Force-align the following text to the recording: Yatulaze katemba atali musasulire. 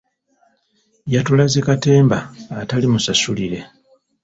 Yatulaze 1.13 1.59
katemba 1.67 2.17
atali 2.61 2.85
musasulire. 2.93 3.59